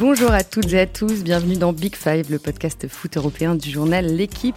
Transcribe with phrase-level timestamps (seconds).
[0.00, 3.70] Bonjour à toutes et à tous, bienvenue dans Big Five, le podcast foot européen du
[3.70, 4.56] journal L'équipe.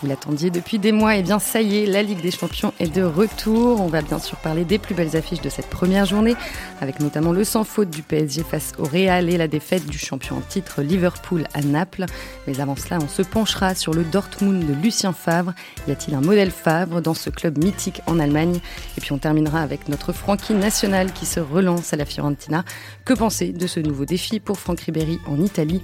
[0.00, 2.72] Vous l'attendiez depuis des mois, et eh bien ça y est, la Ligue des Champions
[2.80, 3.80] est de retour.
[3.80, 6.36] On va bien sûr parler des plus belles affiches de cette première journée,
[6.80, 10.36] avec notamment le sans faute du PSG face au Real et la défaite du champion
[10.36, 12.06] en titre Liverpool à Naples.
[12.46, 15.54] Mais avant cela, on se penchera sur le Dortmund de Lucien Favre.
[15.88, 18.60] Y a-t-il un modèle Favre dans ce club mythique en Allemagne?
[18.98, 22.64] Et puis on terminera avec notre Francky national qui se relance à la Fiorentina.
[23.04, 25.82] Que penser de ce nouveau défi pour Franck Ribéry en Italie?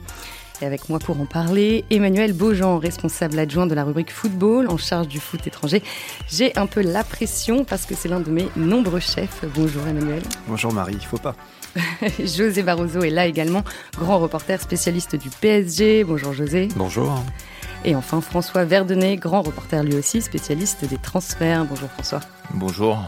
[0.60, 4.76] Et avec moi pour en parler, Emmanuel Beaujean, responsable adjoint de la rubrique football en
[4.76, 5.82] charge du foot étranger.
[6.28, 9.44] J'ai un peu la pression parce que c'est l'un de mes nombreux chefs.
[9.54, 10.22] Bonjour Emmanuel.
[10.48, 11.34] Bonjour Marie, il faut pas.
[12.18, 13.62] José Barroso est là également,
[13.98, 16.04] grand reporter spécialiste du PSG.
[16.04, 16.68] Bonjour José.
[16.76, 17.22] Bonjour.
[17.84, 21.64] Et enfin François Verdenet, grand reporter lui aussi, spécialiste des transferts.
[21.64, 22.20] Bonjour François.
[22.54, 22.98] Bonjour.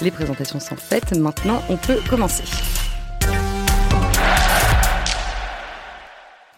[0.00, 2.44] Les présentations sont faites, maintenant on peut commencer.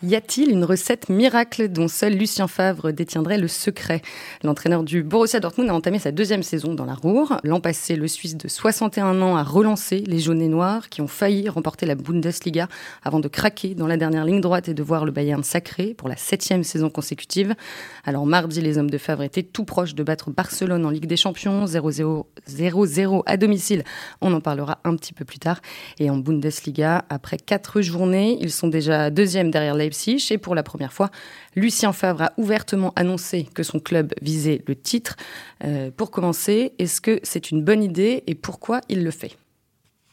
[0.05, 4.01] Y a-t-il une recette miracle dont seul Lucien Favre détiendrait le secret?
[4.45, 7.41] L'entraîneur du Borussia Dortmund a entamé sa deuxième saison dans la Ruhr.
[7.43, 11.09] L'an passé, le Suisse de 61 ans a relancé les jaunes et noirs qui ont
[11.09, 12.69] failli remporter la Bundesliga
[13.03, 16.09] avant de craquer dans la dernière ligne droite et de voir le Bayern sacré pour
[16.09, 17.57] la septième saison consécutive.
[18.05, 21.17] Alors mardi, les hommes de Favre étaient tout proches de battre Barcelone en Ligue des
[21.17, 23.83] Champions, 0-0 à domicile.
[24.21, 25.61] On en parlera un petit peu plus tard.
[25.99, 29.88] Et en Bundesliga, après quatre journées, ils sont déjà deuxième derrière les
[30.31, 31.11] et pour la première fois,
[31.55, 35.17] Lucien Favre a ouvertement annoncé que son club visait le titre.
[35.64, 39.36] Euh, pour commencer, est-ce que c'est une bonne idée et pourquoi il le fait?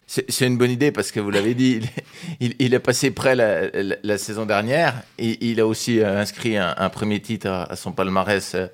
[0.08, 1.82] C'est une bonne idée parce que vous l'avez dit,
[2.40, 7.20] il, a passé près la, saison dernière et il a aussi euh, inscrit un, premier
[7.20, 8.68] titre à, son palmarès euh,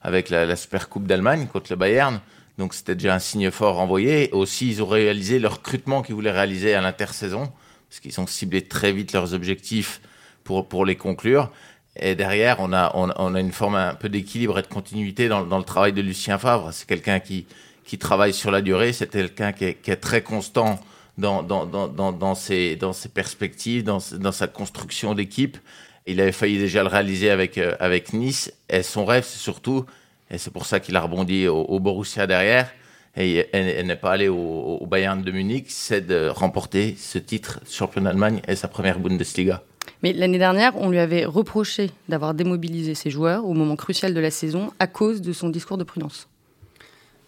[0.00, 2.20] avec la, Super Coupe d'Allemagne contre le Bayern.
[2.56, 4.30] Donc c'était déjà un signe fort envoyé.
[4.32, 7.52] Aussi, ils ont réalisé le recrutement qu'ils voulaient réaliser à l'intersaison
[7.90, 10.00] parce qu'ils ont ciblé très vite leurs objectifs
[10.44, 11.50] pour, pour les conclure.
[11.96, 15.44] Et derrière, on a, on, a une forme un peu d'équilibre et de continuité dans,
[15.44, 16.70] dans, le travail de Lucien Favre.
[16.72, 17.46] C'est quelqu'un qui,
[17.84, 20.80] qui travaille sur la durée, c'est quelqu'un qui, est très constant
[21.18, 25.58] dans, dans, dans, dans, ses, dans ses perspectives, dans, dans sa construction d'équipe.
[26.06, 28.52] Il avait failli déjà le réaliser avec, euh, avec Nice.
[28.68, 29.84] Et son rêve, c'est surtout,
[30.30, 32.70] et c'est pour ça qu'il a rebondi au, Borussia derrière,
[33.16, 38.40] et, n'est pas allé au Bayern de Munich, c'est de remporter ce titre champion d'Allemagne
[38.46, 39.62] et sa première Bundesliga.
[40.02, 44.20] Mais l'année dernière, on lui avait reproché d'avoir démobilisé ses joueurs au moment crucial de
[44.20, 46.28] la saison à cause de son discours de prudence.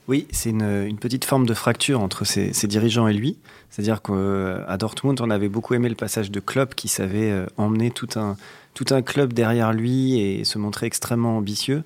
[0.09, 3.39] Oui, c'est une, petite forme de fracture entre ses, dirigeants et lui.
[3.71, 7.91] C'est-à-dire qu'à Dortmund, on avait beaucoup aimé le passage de Klopp qui savait euh, emmener
[7.91, 8.37] tout un,
[8.75, 11.85] tout un club derrière lui et se montrer extrêmement ambitieux.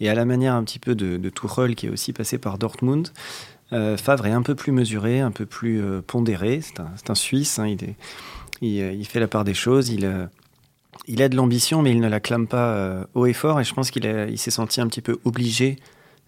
[0.00, 3.08] Et à la manière un petit peu de, de qui est aussi passé par Dortmund,
[3.72, 6.60] euh, Favre est un peu plus mesuré, un peu plus euh, pondéré.
[6.62, 7.66] C'est un, un, Suisse, hein,
[8.62, 9.90] euh, il, fait la part des choses.
[9.90, 10.26] Il, euh,
[11.06, 13.60] il a de l'ambition, mais il ne la clame pas euh, haut et fort.
[13.60, 15.76] Et je pense qu'il il s'est senti un petit peu obligé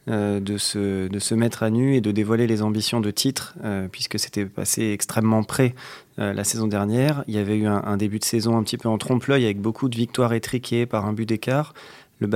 [0.07, 3.57] de, se, de se mettre à nu et de dévoiler les ambitions de titre,
[3.93, 5.75] puisque c'était passé extrêmement près
[6.17, 7.25] la saison dernière.
[7.29, 9.91] Il y avait eu un, début de saison un petit peu en trompe-l'œil, avec beaucoup
[9.91, 11.75] de victoires étriquées par un but d'écart.
[12.21, 12.27] Le,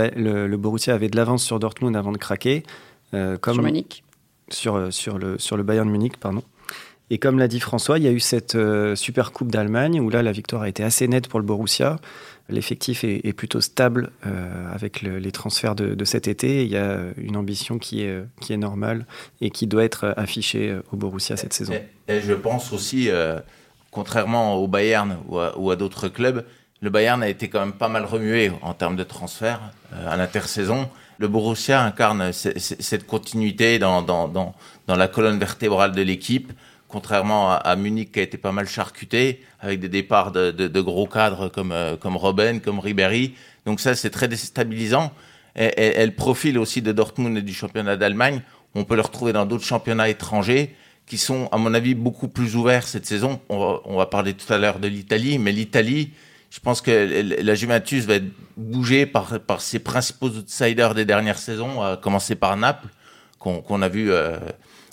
[0.46, 2.62] le, Borussia avait de l'avance sur Dortmund avant de craquer.
[3.10, 4.04] comme sur Munich
[4.52, 6.42] sur, sur, le, sur le Bayern Munich, pardon.
[7.10, 10.08] Et comme l'a dit François, il y a eu cette euh, Super Coupe d'Allemagne où
[10.08, 11.98] là, la victoire a été assez nette pour le Borussia.
[12.48, 16.64] L'effectif est, plutôt stable euh, avec les transferts de, cet été.
[16.64, 19.06] Il y a une ambition qui est, qui est normale
[19.40, 21.74] et qui doit être affichée au Borussia cette saison.
[22.08, 23.38] Et, je pense aussi, euh,
[23.90, 26.44] contrairement au Bayern ou à, d'autres clubs,
[26.80, 29.60] le Bayern a été quand même pas mal remué en termes de transferts
[29.94, 30.90] à l'intersaison.
[31.18, 36.52] Le Borussia incarne cette continuité dans, dans, dans la colonne vertébrale de l'équipe
[36.92, 41.48] contrairement à, Munich qui a été pas mal charcuté avec des départs de, gros cadres
[41.48, 43.34] comme euh, comme Robben, comme Ribéry.
[43.64, 45.10] Donc ça c'est très déstabilisant.
[45.56, 48.42] Et, le profil aussi de Dortmund et du championnat d'Allemagne,
[48.74, 50.74] on peut le retrouver dans d'autres championnats étrangers
[51.06, 53.40] qui sont à mon avis beaucoup plus ouverts cette saison.
[53.48, 56.10] On va, parler tout à l'heure de l'Italie, mais l'Italie,
[56.50, 61.38] je pense que la Juventus va être bougée par, par ses principaux outsiders des dernières
[61.38, 62.88] saisons, à commencer par Naples,
[63.38, 64.38] qu'on a vu euh,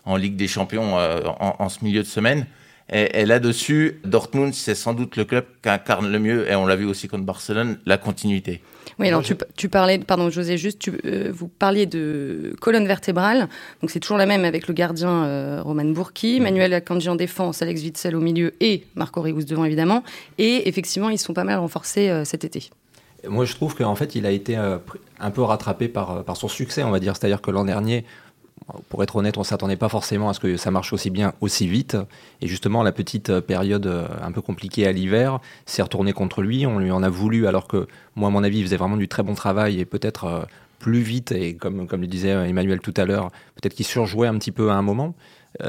[0.10, 2.48] en Ligue des Champions euh, en, ce milieu de semaine.
[2.92, 6.76] Et, là-dessus, Dortmund, c'est sans doute le club qui incarne le mieux, et on l'a
[6.76, 8.62] vu aussi contre Barcelone, la continuité.
[8.98, 9.22] Oui, alors
[9.56, 13.48] tu, parlais, pardon José, juste, tu, euh, vous parliez de colonne vertébrale,
[13.82, 17.62] donc c'est toujours la même avec le gardien euh, Roman Bourki, Manuel Akanji en défense,
[17.62, 20.04] Alex Witzel au milieu et Marco Rius devant évidemment,
[20.40, 22.72] et effectivement ils sont pas mal renforcés cet été.
[23.28, 26.84] Moi je trouve qu'en fait il a été un peu rattrapé par, par son succès,
[26.84, 28.04] on va dire, c'est-à-dire que l'an dernier,
[28.90, 31.68] pour être honnête, on s'attendait pas forcément à ce que ça marche aussi bien, aussi
[31.68, 31.98] vite.
[32.42, 36.66] Et justement, la petite période un peu compliquée à l'hiver s'est retournée contre lui.
[36.66, 39.08] On lui en a voulu, alors que moi, à mon avis, il faisait vraiment du
[39.08, 40.48] très bon travail et peut-être
[40.78, 41.32] plus vite.
[41.32, 44.70] Et comme, comme le disait Emmanuel tout à l'heure, peut-être qu'il surjouait un petit peu
[44.70, 45.16] à un moment.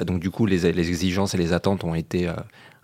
[0.03, 2.31] donc du coup, les, exigences et les attentes ont été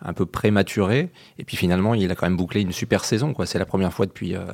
[0.02, 1.10] un peu prématuré.
[1.38, 3.32] Et puis finalement, il a quand même bouclé une super saison.
[3.32, 3.46] Quoi.
[3.46, 4.44] C'est la première fois depuis, euh,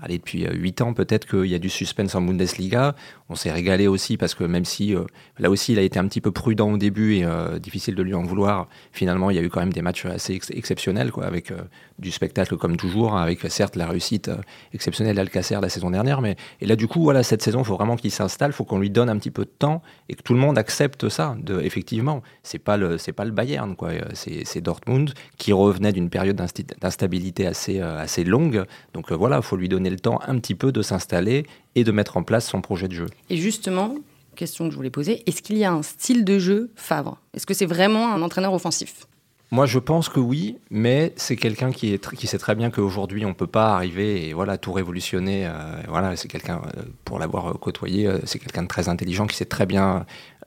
[0.00, 2.94] allez, depuis 8 euh, ans peut-être qu'il y a du suspense en Bundesliga.
[3.28, 5.04] On s'est régalé aussi parce que même si euh,
[5.38, 7.26] là aussi il a été un petit peu prudent au début et
[7.60, 10.38] difficile de lui en vouloir, finalement il y a eu quand même des matchs assez
[10.50, 11.52] exceptionnels quoi, avec
[11.98, 14.30] du spectacle comme toujours, hein, avec certes la réussite
[14.72, 16.20] exceptionnelle d'Alcacer la saison dernière.
[16.20, 18.64] Mais, et là du coup, voilà, cette saison, il faut vraiment qu'il s'installe, il faut
[18.64, 21.36] qu'on lui donne un petit peu de temps et que tout le monde accepte ça.
[21.62, 22.78] Effectivement, c'est pas
[23.16, 23.76] pas le Bayern,
[24.14, 28.64] c'est Dortmund qui revenait d'une période d'instabilité assez, assez longue.
[28.94, 31.92] Donc voilà, il faut lui donner le temps un petit peu de s'installer et de
[31.92, 33.06] mettre en place son projet de jeu.
[33.30, 33.94] Et justement,
[34.36, 37.18] question que je voulais poser, est-ce qu'il y a un style de jeu Favre?
[37.34, 39.06] Est-ce que c'est vraiment un entraîneur offensif?
[39.52, 43.26] Moi, je pense que oui, mais c'est quelqu'un qui, est qui sait très bien qu'aujourd'hui,
[43.26, 45.46] on ne peut pas arriver et voilà, tout révolutionner.
[45.46, 45.52] Euh,
[45.88, 49.44] voilà, c'est quelqu'un, euh, pour l'avoir euh, côtoyé, c'est quelqu'un de très intelligent qui sait
[49.44, 50.06] très bien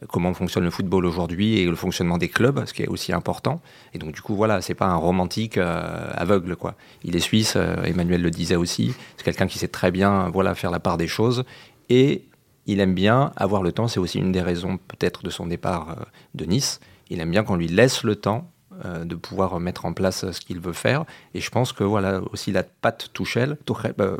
[0.09, 3.61] comment fonctionne le football aujourd'hui et le fonctionnement des clubs, ce qui est aussi important.
[3.93, 6.75] Et donc, du coup, voilà, c'est pas un romantique aveugle, quoi.
[7.03, 8.93] Il est suisse, Emmanuel le disait aussi.
[9.17, 11.43] C'est quelqu'un qui sait très bien, voilà, faire la part des choses.
[11.89, 12.25] Et
[12.65, 13.87] il aime bien avoir le temps.
[13.87, 16.79] C'est aussi une des raisons, peut-être, de son départ de Nice.
[17.09, 18.49] Il aime bien qu'on lui laisse le temps
[18.83, 21.05] euh, de pouvoir mettre en place ce qu'il veut faire.
[21.33, 23.57] Et je pense que voilà aussi la patte Touchel,
[24.01, 24.17] euh,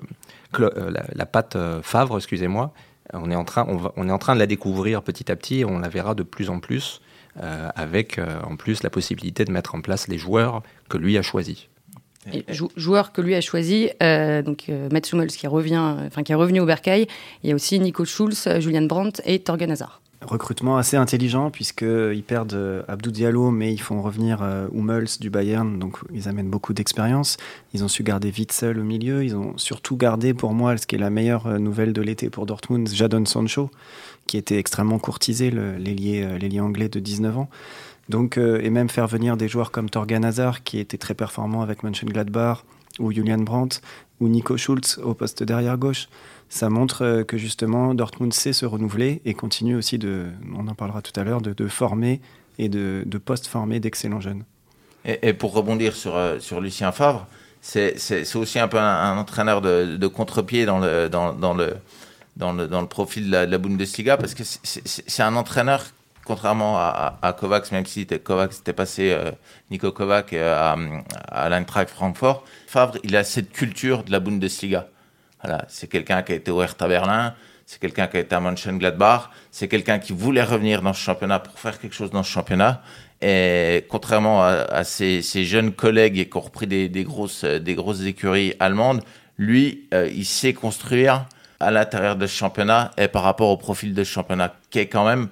[0.60, 2.72] euh, la, patte Favre, excusez-moi,
[3.14, 3.66] on est en train,
[3.96, 6.24] on, est en train de la découvrir petit à petit et on la verra de
[6.24, 7.02] plus en plus
[7.38, 8.18] avec
[8.48, 11.68] en plus la possibilité de mettre en place les joueurs que lui a choisis.
[12.48, 16.66] joueur que lui a choisi, donc Matt Hummels qui revient, enfin qui est revenu au
[16.66, 17.08] Bercail.
[17.44, 22.24] Il y a aussi Nico Schulz, Julian Brandt et Torgen Hazard recrutement assez intelligent puisqu'ils
[22.26, 26.50] perdent euh, Abdou Diallo mais ils font revenir euh, Hummels du Bayern donc ils amènent
[26.50, 27.38] beaucoup d'expérience.
[27.74, 30.96] Ils ont su garder Witzel au milieu, ils ont surtout gardé pour moi ce qui
[30.96, 33.70] est la meilleure euh, nouvelle de l'été pour Dortmund, Jadon Sancho
[34.28, 37.50] qui était extrêmement courtisé, l'ailier anglais de 19 ans.
[38.10, 41.84] Donc, et même faire venir des joueurs comme Torgan Hazard qui était très performant avec
[41.84, 42.64] Mönchengladbach
[42.98, 43.82] ou Julian Brandt
[44.20, 46.08] ou Nico Schulz au poste derrière gauche
[46.56, 50.74] ça montre euh, que justement Dortmund sait se renouveler et continue aussi de, on en
[50.74, 52.22] parlera tout à l'heure, de, former
[52.58, 54.46] et de, post-former d'excellents jeunes.
[55.04, 57.28] Et, pour rebondir sur, euh, sur Lucien Favre,
[57.62, 61.76] c'est aussi un peu un, entraîneur de, contre-pied dans le, dans, le,
[62.38, 65.84] dans, le, dans le profil de la, Bundesliga parce que c'est un entraîneur
[66.24, 69.32] contrairement à, Kovacs, même si Kovacs était passé, euh,
[69.70, 70.76] Nico Kovac, à,
[71.28, 74.88] à l'Eintracht Francfort, Favre, il a cette culture de la Bundesliga
[75.68, 77.34] c'est quelqu'un qui a été au Hertha Berlin,
[77.66, 81.40] c'est quelqu'un qui a été à Mönchengladbach, c'est quelqu'un qui voulait revenir dans ce championnat
[81.40, 82.82] pour faire quelque chose dans ce championnat.
[83.22, 87.44] Et contrairement à, ses, jeunes collègues qui ont repris des, grosses,
[88.06, 89.02] écuries allemandes,
[89.38, 91.26] lui, euh, il sait construire
[91.60, 94.88] à l'intérieur de ce championnat et par rapport au profil de ce championnat, qui est
[94.88, 95.30] quand même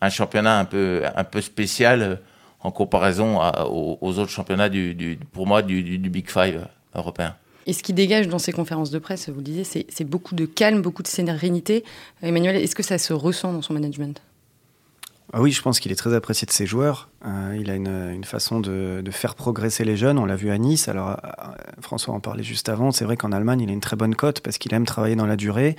[0.00, 2.16] un championnat un peu, spécial euh,
[2.60, 3.38] en comparaison
[3.70, 7.36] aux, autres championnats, du, pour moi, du Big Five européen.
[7.66, 10.46] Et ce qui dégage dans ces conférences de presse, vous le disiez, c'est beaucoup de
[10.46, 11.84] calme, beaucoup de sérénité.
[12.22, 14.22] Emmanuel, est-ce que ça se ressent dans son management?
[15.32, 17.08] Ah oui, je pense qu'il est très apprécié de ses joueurs.
[17.24, 20.18] Euh, il a une, façon de, faire progresser les jeunes.
[20.18, 20.86] On l'a vu à Nice.
[20.86, 21.14] Alors, euh,
[21.80, 22.92] François en parlait juste avant.
[22.92, 25.26] C'est vrai qu'en Allemagne, il a une très bonne cote parce qu'il aime travailler dans
[25.26, 25.74] la durée.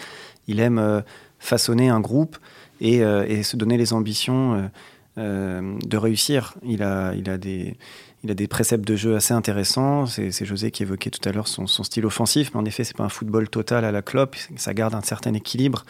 [0.47, 0.99] Il aime euh,
[1.39, 2.37] façonner un groupe
[2.81, 2.99] et,
[3.43, 4.69] se donner les ambitions
[5.15, 6.53] de réussir.
[6.63, 7.75] Il a, il a des
[8.23, 10.05] il a des préceptes de jeu assez intéressants.
[10.07, 13.03] C'est José qui évoquait tout à l'heure son, style offensif, mais en effet, c'est pas
[13.03, 14.35] un football total à la clope.
[14.55, 15.85] Ça garde un certain équilibre.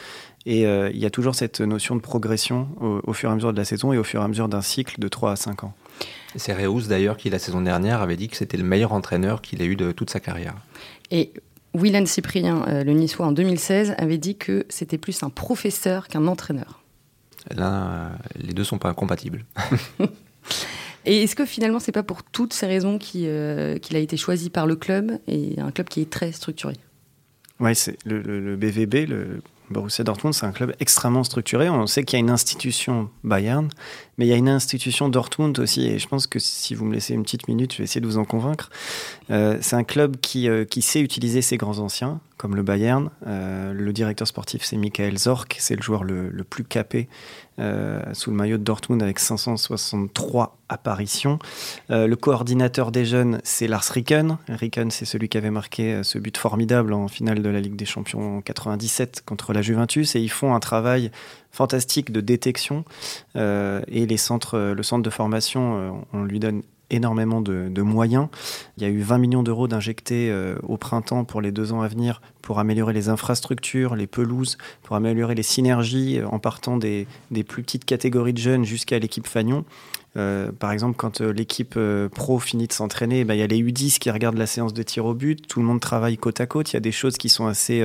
[0.45, 3.53] Et euh, il y a toujours cette notion de progression au, fur et à mesure
[3.53, 5.63] de la saison et au fur et à mesure d'un cycle de 3 à 5
[5.63, 5.73] ans.
[6.35, 9.61] C'est Reus d'ailleurs qui, la saison dernière, avait dit que c'était le meilleur entraîneur qu'il
[9.61, 10.55] ait eu de toute sa carrière.
[11.11, 11.31] Et
[11.73, 16.27] Willan Cyprien, euh, le Niçois en 2016, avait dit que c'était plus un professeur qu'un
[16.27, 16.83] entraîneur.
[17.55, 19.45] Là, euh, les deux sont pas incompatibles.
[21.07, 24.49] Et est-ce que finalement, c'est pas pour toutes ces raisons euh, qu'il a été choisi
[24.49, 26.73] par le club et un club qui est très structuré?
[27.61, 31.69] Oui, c'est le, BVB, le Borussia Dortmund, c'est un club extrêmement structuré.
[31.69, 33.69] On sait qu'il y a une institution Bayern,
[34.17, 35.87] mais il y a une institution Dortmund aussi.
[35.87, 38.07] Et je pense que si vous me laissez une petite minute, je vais essayer de
[38.07, 38.69] vous en convaincre.
[39.29, 43.09] Euh, c'est un club qui, euh, qui sait utiliser ses grands anciens, comme le Bayern.
[43.25, 47.07] le directeur sportif, c'est Michael Zorc, c'est le joueur le, le plus capé
[48.13, 51.39] sous le maillot de Dortmund avec 563 apparition.
[51.89, 54.37] le coordinateur des jeunes, c'est Lars Ricken.
[54.47, 57.85] Ricken, c'est celui qui avait marqué ce but formidable en finale de la Ligue des
[57.85, 60.15] Champions en 97 contre la Juventus.
[60.15, 61.09] Et ils font un travail
[61.57, 62.85] fantastique de détection.
[63.35, 68.27] et les centres, le centre de formation, on lui donne énormément de, moyens.
[68.77, 71.81] Il y a eu 20 millions d'euros d'injectés euh, au printemps pour les deux ans
[71.81, 76.77] à venir pour améliorer les infrastructures, les pelouses, pour améliorer les synergies euh, en partant
[76.77, 77.07] des,
[77.47, 79.65] plus petites catégories de jeunes jusqu'à l'équipe Fagnon.
[80.15, 81.77] Euh, par exemple, quand l'équipe
[82.15, 84.81] pro finit de s'entraîner, bah, il y a les U10 qui regardent la séance de
[84.81, 87.17] tir au but, tout le monde travaille côte à côte, il y a des choses
[87.17, 87.83] qui sont assez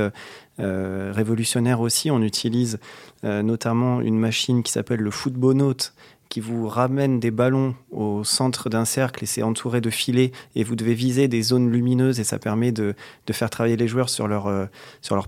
[0.59, 2.11] révolutionnaires aussi.
[2.11, 2.79] On utilise
[3.23, 5.93] notamment une machine qui s'appelle le Footbonaut,
[6.33, 10.65] qui vous ramène des ballons au centre d'un cercle et c'est entouré de filets et
[10.65, 12.95] vous devez viser des zones lumineuses et ça permet de,
[13.33, 14.65] faire travailler les joueurs sur leur, euh,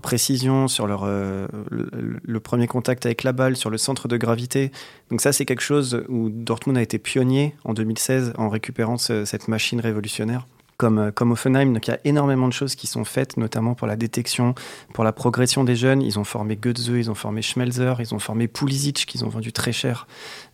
[0.01, 4.71] précision, sur leur, euh, le, premier contact avec la balle, sur le centre de gravité.
[5.11, 9.47] Donc ça c'est quelque chose où Dortmund a été pionnier en 2016 en récupérant cette
[9.47, 11.73] machine révolutionnaire comme, euh, comme Offenheim.
[11.73, 14.55] Donc il y a énormément de choses qui sont faites, notamment pour la détection,
[14.93, 16.01] pour la progression des jeunes.
[16.01, 19.51] Ils ont formé Goetze, ils ont formé Schmelzer, ils ont formé Pulisic, qu'ils ont vendu
[19.53, 20.07] très cher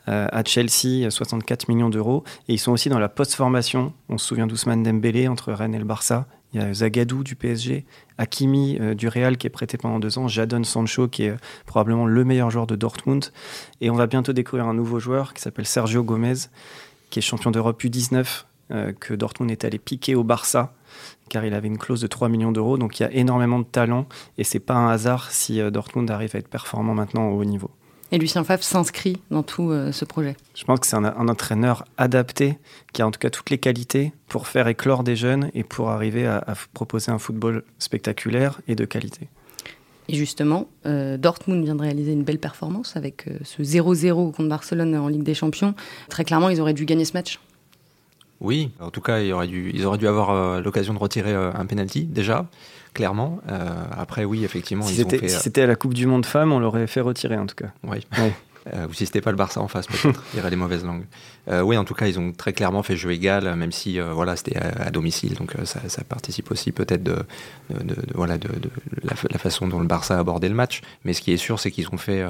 [0.07, 2.23] euh, à Chelsea, 64 millions d'euros.
[2.47, 3.93] Et ils sont aussi dans la post-formation.
[4.09, 6.27] On se souvient d'Ousmane Dembélé entre Rennes et le Barça.
[6.53, 7.85] Il y a Zagadou du PSG,
[8.17, 11.35] Hakimi euh, du Real qui est prêté pendant deux ans, Jadon Sancho qui est
[11.65, 13.31] probablement le meilleur joueur de Dortmund.
[13.79, 16.49] Et on va bientôt découvrir un nouveau joueur qui s'appelle Sergio Gomez,
[17.09, 18.25] qui est champion d'Europe U19 euh,
[18.99, 20.73] que Dortmund est allé piquer au Barça
[21.31, 22.77] car il avait une clause de 3 millions d'euros.
[22.77, 24.05] Donc il y a énormément de talent
[24.37, 27.45] et c'est pas un hasard si euh, Dortmund arrive à être performant maintenant au haut
[27.45, 27.71] niveau.
[28.11, 31.85] Et Lucien Favre s'inscrit dans tout euh, ce projet Je pense que c'est un, entraîneur
[31.97, 32.57] adapté,
[32.91, 35.89] qui a en tout cas toutes les qualités pour faire éclore des jeunes et pour
[35.89, 39.29] arriver à, proposer un football spectaculaire et de qualité.
[40.09, 45.07] Et justement, Dortmund vient de réaliser une belle performance avec ce 0-0 contre Barcelone en
[45.07, 45.73] Ligue des Champions.
[46.09, 47.39] Très clairement, ils auraient dû gagner ce match.
[48.41, 51.31] Oui, en tout cas, ils auraient dû, ils auraient dû avoir euh, l'occasion de retirer
[51.31, 52.47] euh, un penalty déjà,
[52.95, 53.39] clairement.
[53.49, 57.01] Euh, après, oui, effectivement, si c'était à la Coupe du Monde femmes, on l'aurait fait
[57.01, 57.71] retirer en tout cas.
[57.87, 58.05] Oui.
[58.89, 61.05] ou si c'était pas le Barça en face, peut-être, il y aurait des mauvaises langues.
[61.47, 64.57] oui, en tout cas, ils ont très clairement fait jeu égal, même si voilà, c'était
[64.57, 67.17] à, domicile, donc ça, participe aussi peut-être de,
[68.13, 68.49] voilà, de,
[69.03, 70.81] la, la, façon dont le Barça a abordé le match.
[71.05, 72.23] Mais ce qui est sûr, c'est qu'ils ont fait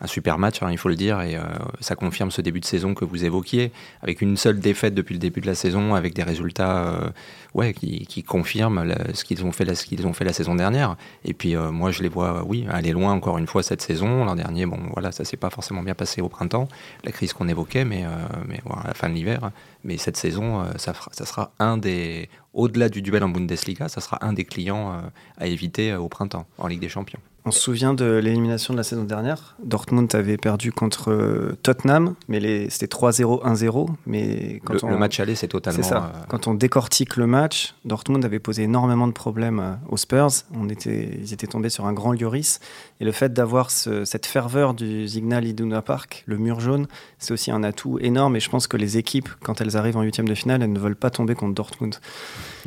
[0.00, 1.42] un super match, hein, il faut le dire, et euh,
[1.80, 5.18] ça confirme ce début de saison que vous évoquiez, avec une seule défaite depuis le
[5.18, 7.10] début de la saison, avec des résultats euh,
[7.54, 10.54] ouais, qui, qui confirment ce qu'ils ont, fait la, ce qu'ils ont fait la saison
[10.54, 10.96] dernière.
[11.24, 14.24] Et puis euh, moi, je les vois, oui, aller loin encore une fois cette saison.
[14.24, 16.68] L'an dernier, bon, voilà, ça s'est pas forcément bien passé au printemps,
[17.04, 18.04] la crise qu'on évoquait, mais,
[18.46, 19.50] mais voilà, à la fin de l'hiver.
[19.82, 24.24] Mais cette saison, ça, ça sera un des, au-delà du duel en Bundesliga, ça sera
[24.24, 25.02] un des clients
[25.38, 27.20] à éviter au printemps en Ligue des Champions.
[27.46, 29.54] On se souvient de l'élimination de la saison dernière.
[29.62, 33.88] Dortmund avait perdu contre euh, Tottenham, mais c'était 3-0, 1-0.
[34.06, 35.82] Mais quand le, match aller, c'est totalement.
[35.82, 36.10] ça.
[36.14, 40.30] Euh, quand on décortique le match, Dortmund avait posé énormément de problèmes euh, aux Spurs.
[40.54, 42.60] On était, ils étaient tombés sur un grand Lloris.
[43.00, 46.86] Et le fait d'avoir cette ferveur du Signal Iduna Park, le mur jaune,
[47.18, 48.36] c'est aussi un atout énorme.
[48.36, 50.78] Et je pense que les équipes, quand elles arrivent en huitième de finale, elles ne
[50.78, 51.96] veulent pas tomber contre Dortmund.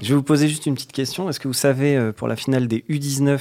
[0.03, 1.29] Je vais vous poser juste une petite question.
[1.29, 3.39] Est-ce que vous savez, pour la finale des U19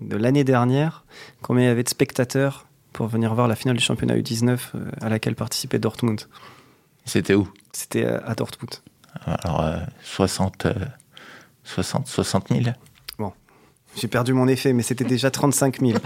[0.00, 1.04] de l'année dernière,
[1.42, 4.90] combien il y avait de spectateurs pour venir voir la finale du championnat U19 euh,
[5.00, 6.22] à laquelle participait Dortmund.
[7.04, 7.48] C'était où?
[7.72, 8.74] C'était euh, à Dortmund.
[9.24, 9.64] Alors,
[10.02, 10.66] 60,
[11.64, 12.60] 60, 60 000
[13.18, 13.32] Bon,
[13.96, 15.98] j'ai perdu mon effet, mais c'était déjà 35 000.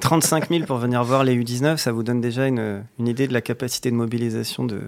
[0.00, 3.32] 35 000 pour venir voir les U19, ça vous donne déjà une, une idée de
[3.32, 4.82] la capacité de mobilisation de,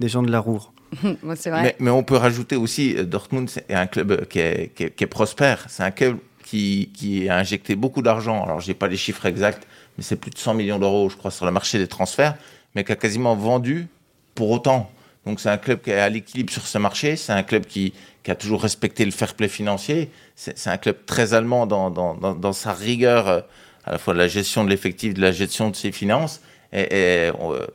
[0.00, 0.72] des gens de la Roure.
[1.22, 1.76] vrai.
[1.78, 5.06] Mais, on peut rajouter aussi, euh, Dortmund est un club qui est, qui qui est
[5.06, 5.66] prospère.
[5.68, 6.18] C'est un club
[6.50, 8.42] qui, a injecté beaucoup d'argent.
[8.42, 9.66] Alors, j'ai pas les chiffres exacts,
[9.96, 12.34] mais c'est plus de 100 millions d'euros, je crois, sur le marché des transferts,
[12.74, 13.88] mais qui a quasiment vendu
[14.34, 14.90] pour autant.
[15.26, 17.16] Donc, c'est un club qui est à l'équilibre sur ce marché.
[17.16, 17.92] C'est un club qui,
[18.28, 20.08] a toujours respecté le fair play financier.
[20.36, 23.40] C'est un club très allemand dans, sa rigueur, euh,
[23.84, 26.40] à la fois de la gestion de l'effectif, de la gestion de ses finances.
[26.72, 27.66] Et, euh,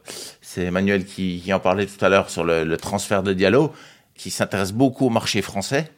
[0.41, 3.73] c'est Emmanuel qui, en parlait tout à l'heure sur le, le transfert de Diallo,
[4.15, 5.91] qui s'intéresse beaucoup au marché français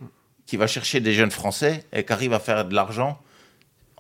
[0.47, 3.19] qui va chercher des jeunes Français et qui arrive à faire de l'argent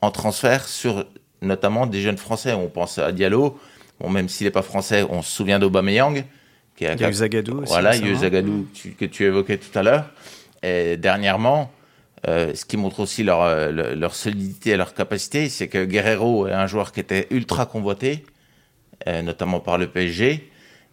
[0.01, 1.05] en transfert sur
[1.41, 2.53] notamment des jeunes Français.
[2.53, 3.59] On pense à Diallo,
[3.99, 6.23] bon, même s'il n'est pas français, on se souvient d'Aubameyang.
[6.75, 7.71] Qui y a Zagadou aussi.
[7.71, 10.05] Voilà, Zagadou que tu évoquais tout à l'heure.
[10.63, 11.71] Et dernièrement,
[12.27, 16.47] euh, ce qui montre aussi leur, euh, leur, solidité et leur capacité, c'est que Guerrero
[16.47, 18.25] est un joueur qui était ultra convoité,
[19.07, 20.49] euh, notamment par le PSG.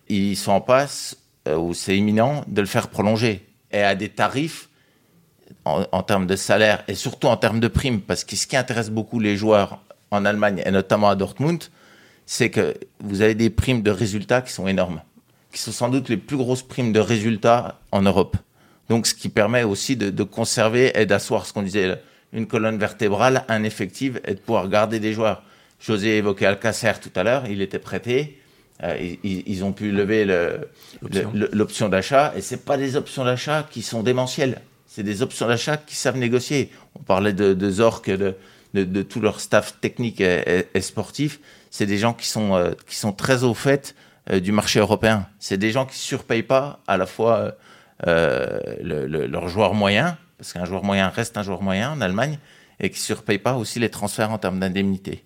[0.08, 3.42] Ils sont en passe, ou c'est imminent, de le faire prolonger.
[3.70, 4.68] Et à des tarifs
[5.64, 8.90] en, termes de salaire et surtout en termes de primes, parce que ce qui intéresse
[8.90, 11.64] beaucoup les joueurs en Allemagne et notamment à Dortmund,
[12.26, 15.00] c'est que vous avez des primes de résultats qui sont énormes.
[15.52, 18.36] qui sont sans doute les plus grosses primes de résultats en Europe.
[18.88, 22.00] Donc, ce qui permet aussi de, conserver et d'asseoir ce qu'on disait,
[22.32, 25.42] une colonne vertébrale, un effectif et de pouvoir garder des joueurs.
[25.80, 28.40] José évoquait Alcacer tout à l'heure, il était prêté.
[28.82, 30.26] Euh, ils, ont pu lever
[31.52, 34.60] l'option d'achat et c'est pas des options d'achat qui sont démentielles.
[34.94, 36.70] C'est des options d'achat qui savent négocier.
[36.94, 41.40] On parlait de, de Zork, de, tout leur staff technique et, sportif.
[41.72, 43.96] C'est des gens qui sont, euh, qui sont très au fait
[44.30, 45.26] euh, du marché européen.
[45.40, 47.56] C'est des gens qui surpayent pas à la fois
[48.06, 52.38] euh, le, leur joueur moyen, parce qu'un joueur moyen reste un joueur moyen en Allemagne,
[52.78, 55.24] et qui surpayent pas aussi les transferts en termes d'indemnité.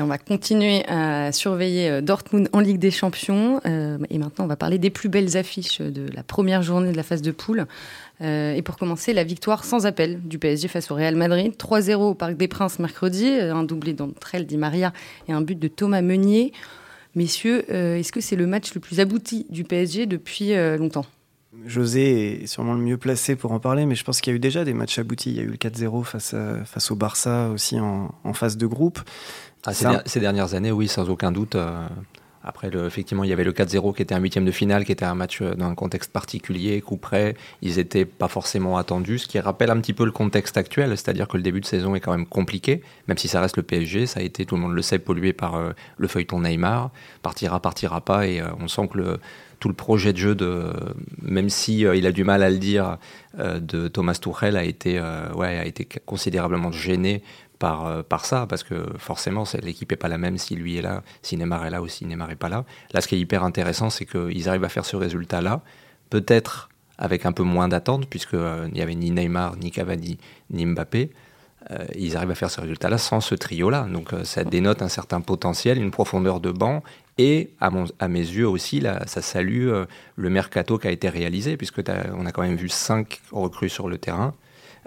[0.00, 3.60] On va continuer à surveiller euh, Dortmund en Ligue des Champions.
[3.66, 6.96] Euh, et maintenant, on va parler des plus belles affiches de la première journée de
[6.96, 7.66] la phase de poule.
[8.22, 11.52] Euh, et pour commencer, la victoire sans appel du PSG face au Real Madrid.
[11.58, 13.26] 3-0 au Parc des Princes mercredi.
[13.28, 14.92] Un doublé d'entre elles, Di Maria,
[15.28, 16.52] et un but de Thomas Meunier.
[17.14, 21.04] Messieurs, est-ce que c'est le match le plus abouti du PSG depuis longtemps?
[21.66, 24.36] José est sûrement le mieux placé pour en parler, mais je pense qu'il y a
[24.36, 25.30] eu déjà des matchs aboutis.
[25.30, 29.00] Il y a eu le 4-0 face, au Barça aussi en phase de groupe.
[29.64, 29.72] Ah,
[30.06, 31.54] ces, dernières années, oui, sans aucun doute.
[31.54, 31.86] Euh,
[32.42, 34.90] après, le, effectivement, il y avait le 4-0 qui était un huitième de finale, qui
[34.90, 37.36] était un match euh, dans un contexte particulier, coup près.
[37.60, 41.28] Ils n'étaient pas forcément attendus, ce qui rappelle un petit peu le contexte actuel, c'est-à-dire
[41.28, 44.06] que le début de saison est quand même compliqué, même si ça reste le PSG.
[44.06, 46.90] Ça a été, tout le monde le sait, pollué par euh, le feuilleton Neymar.
[47.22, 49.20] Partira, partira pas, et on sent que le,
[49.60, 50.72] tout le projet de jeu, de,
[51.20, 52.98] même si il a du mal à le dire,
[53.38, 55.00] de Thomas Tuchel a été,
[55.34, 57.22] ouais, a été considérablement gêné
[57.62, 60.82] par, euh, par ça, parce que forcément, l'équipe n'est pas la même si lui est
[60.82, 62.64] là, si Neymar est là ou si Neymar n'est pas là.
[62.92, 65.60] Là, ce qui est hyper intéressant, c'est qu'ils arrivent à faire ce résultat-là,
[66.10, 70.18] peut-être avec un peu moins d'attente, puisqu'il euh, n'y avait ni Neymar, ni Cavani,
[70.50, 71.12] ni Mbappé.
[71.70, 73.86] Euh, ils arrivent à faire ce résultat-là sans ce trio-là.
[73.88, 76.82] Donc ça dénote un certain potentiel, une profondeur de banc,
[77.16, 79.70] et à, mes yeux aussi, ça salue
[80.16, 81.80] le mercato qui a été réalisé, puisque
[82.18, 84.34] on a quand même vu cinq recrues sur le terrain.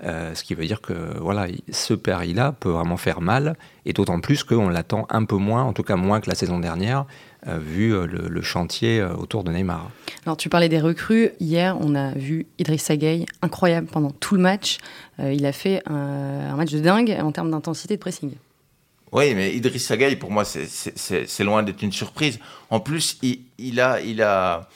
[0.03, 4.19] Euh, ce qui veut dire que voilà, ce pari-là peut vraiment faire mal, et d'autant
[4.19, 7.05] plus qu'on l'attend un peu moins, en tout cas moins que la saison dernière,
[7.47, 9.89] euh, vu euh, le, chantier autour de Neymar.
[10.25, 14.41] Alors tu parlais des recrues, hier on a vu Idriss Gueye, incroyable pendant tout le
[14.41, 14.77] match,
[15.19, 18.33] il a fait un, match de dingue en termes d'intensité de pressing.
[19.11, 22.39] Oui, mais Idriss Gueye, pour moi, c'est loin d'être une surprise.
[22.69, 24.01] En plus, il, il a...
[24.01, 24.67] Il a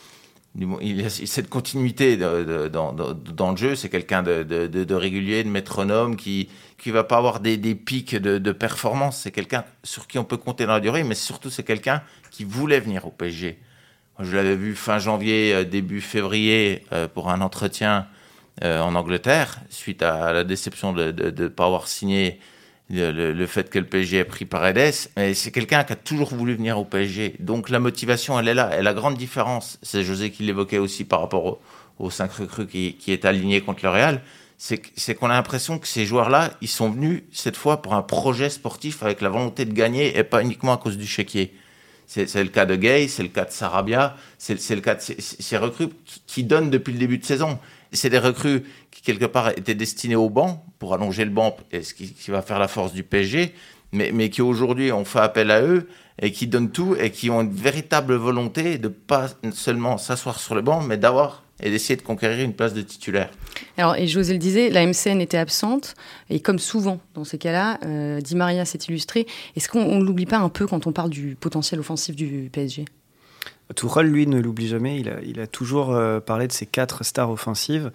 [0.56, 3.76] il a cette continuité dans, le jeu.
[3.76, 9.22] C'est quelqu'un de, régulier, de métronome, qui qui va pas avoir des, pics de, performance.
[9.22, 12.44] C'est quelqu'un sur qui on peut compter dans la durée, mais surtout c'est quelqu'un qui
[12.46, 13.60] voulait venir au PSG.
[14.20, 18.08] Je l'avais vu fin janvier, euh, début février euh, pour un entretien
[18.64, 22.40] euh, en Angleterre, suite à la déception de ne pas avoir signé
[22.90, 26.56] le, fait que le PSG ait pris Paredes, mais c'est quelqu'un qui a toujours voulu
[26.56, 27.36] venir au PSG.
[27.40, 28.80] Donc la motivation, elle est là.
[28.80, 31.60] Et la grande différence, c'est José qui l'évoquait aussi par rapport
[32.00, 34.22] aux cinq recrues qui, qui est aligné contre le Real,
[34.58, 38.50] c'est qu'on a l'impression que ces joueurs-là, ils sont venus cette fois pour un projet
[38.50, 41.54] sportif avec la volonté de gagner et pas uniquement à cause du chéquier.
[42.08, 45.58] C'est le cas de Gay, c'est le cas de Sarabia, c'est le cas de ces,
[45.58, 45.90] recrues
[46.26, 47.60] qui donnent depuis le début de saison.
[47.92, 51.84] C'est des recrues qui, quelque part, étaient destinées au banc, pour allonger le banc, et
[51.84, 53.54] ce qui, va faire la force du PSG,
[53.92, 55.88] mais, qui aujourd'hui ont fait appel à eux
[56.22, 60.54] et qui donnent tout et qui ont une véritable volonté de pas seulement s'asseoir sur
[60.54, 63.30] le banc, mais d'avoir et d'essayer de conquérir une place de titulaire.
[63.78, 65.96] Alors, et José le disait, la MCN était absente,
[66.30, 69.28] et comme souvent dans ces cas-là, euh, Di Maria s'est illustré.
[69.56, 72.86] Est-ce qu'on ne l'oublie pas un peu quand on parle du potentiel offensif du PSG
[73.76, 75.00] Tourelle, lui, ne l'oublie jamais.
[75.00, 77.92] Il a, il a toujours euh, parlé de ses quatre stars offensives.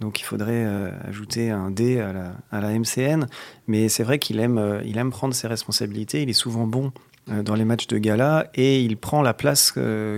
[0.00, 3.26] Donc il faudrait euh, ajouter un D à la, à la MCN.
[3.66, 6.22] Mais c'est vrai qu'il aime, euh, il aime prendre ses responsabilités.
[6.22, 6.92] Il est souvent bon
[7.26, 9.72] dans les matchs de gala et il prend la place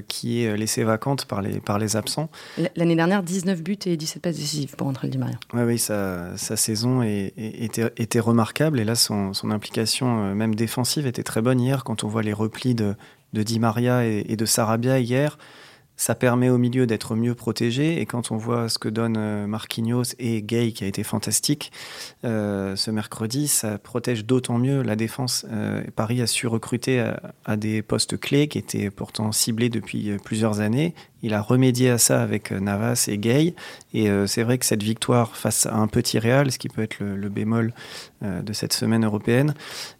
[0.08, 2.28] qui est laissée vacante par les, par les absents.
[2.74, 5.38] L'année dernière, 19 buts et 17 passes décisives pour André Di Maria.
[5.54, 11.06] Ouais, oui, sa, sa saison était, était, remarquable et là, son, son implication même défensive
[11.06, 12.96] était très bonne hier quand on voit les replis de,
[13.32, 15.38] de Di Maria et, de Sarabia hier,
[15.96, 18.00] ça permet au milieu d'être mieux protégé.
[18.00, 21.72] Et quand on voit ce que donne euh, Marquinhos et Gay, qui a été fantastique
[22.24, 25.46] euh, ce mercredi, ça protège d'autant mieux la défense.
[25.50, 27.12] Euh, Paris a su recruter
[27.44, 30.94] à, des postes clés qui étaient pourtant ciblés depuis plusieurs années.
[31.22, 33.54] Il a remédié à ça avec Navas et Gay.
[33.94, 37.00] Et c'est vrai que cette victoire face à un petit Real, ce qui peut être
[37.00, 37.72] le, bémol
[38.22, 39.54] de cette semaine européenne,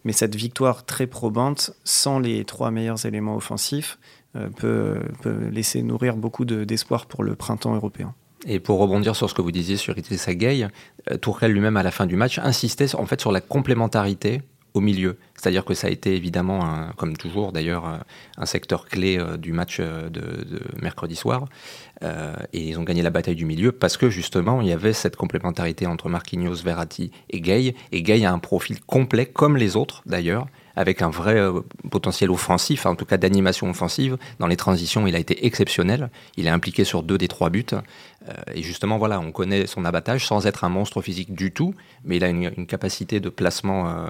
[0.04, 3.98] mais cette victoire très probante, sans les trois meilleurs éléments offensifs,
[4.36, 8.14] euh, peut, laisser nourrir beaucoup d'espoir pour le printemps européen.
[8.46, 10.68] Et pour rebondir sur ce que vous disiez sur Idrissa Gueye,
[11.10, 14.42] euh, Tourelle lui-même à la fin du match insistait en fait sur la complémentarité
[14.76, 15.16] au milieu.
[15.34, 18.00] C'est-à-dire que ça a été évidemment, comme toujours d'ailleurs,
[18.36, 21.46] un secteur clé du match de, mercredi soir.
[22.02, 25.16] et ils ont gagné la bataille du milieu parce que justement, il y avait cette
[25.16, 27.74] complémentarité entre Marquinhos, Verratti et Gay.
[27.92, 31.60] Et Gay a un profil complet, comme les autres d'ailleurs avec un vrai euh,
[31.90, 34.18] potentiel offensif, en tout cas d'animation offensive.
[34.38, 36.10] Dans les transitions, il a été exceptionnel.
[36.36, 37.64] Il est impliqué sur deux des trois buts.
[37.72, 41.74] Euh, et justement, voilà, on connaît son abattage sans être un monstre physique du tout,
[42.04, 44.06] mais il a une, capacité de placement euh,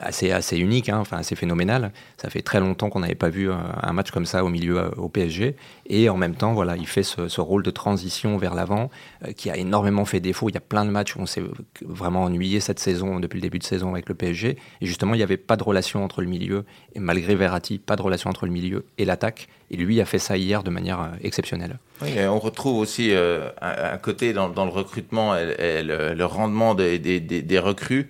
[0.00, 1.92] assez, assez unique, hein, enfin assez phénoménal.
[2.20, 4.90] Ça fait très longtemps qu'on n'avait pas vu un, match comme ça au milieu euh,
[4.96, 5.56] au PSG.
[5.86, 8.90] Et en même temps, voilà, il fait ce, rôle de transition vers l'avant
[9.26, 10.48] euh, qui a énormément fait défaut.
[10.48, 11.42] Il y a plein de matchs où on s'est
[11.82, 14.56] vraiment ennuyé cette saison, depuis le début de saison avec le PSG.
[14.80, 16.64] Et justement, il n'y avait pas de relation entre le milieu,
[16.94, 19.48] et malgré Verratti, pas de relation entre le milieu et l'attaque.
[19.70, 21.78] Et lui a fait ça hier de manière euh, exceptionnelle.
[22.02, 28.08] Oui, on retrouve aussi un, côté dans, le recrutement le, rendement des, des recrues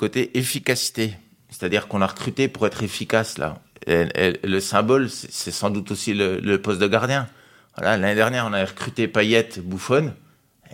[0.00, 1.12] côté efficacité.
[1.50, 3.58] C'est-à-dire qu'on a recruté pour être efficace là.
[3.86, 7.28] le symbole, c'est sans doute aussi le, poste de gardien.
[7.76, 10.14] L'année dernière, on a recruté Payet, Bouffon.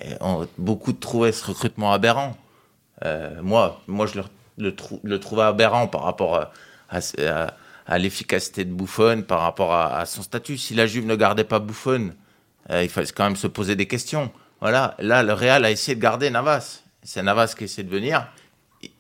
[0.01, 0.15] Et
[0.59, 2.37] beaucoup trouvaient ce recrutement aberrant.
[3.05, 4.21] Euh, moi, moi, je
[4.59, 6.49] le, trouvais aberrant par rapport
[6.89, 10.57] à, l'efficacité de Bouffon, par rapport à, son statut.
[10.57, 12.13] Si la Juve ne gardait pas Bouffon,
[12.71, 14.31] euh, il fallait quand même se poser des questions.
[14.61, 16.83] Voilà, là, le Real a essayé de garder Navas.
[17.03, 18.29] C'est Navas qui essaie de venir.